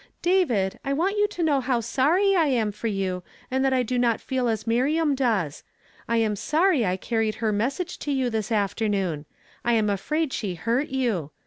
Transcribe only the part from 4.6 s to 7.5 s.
Miriam dees. I am sorry I carried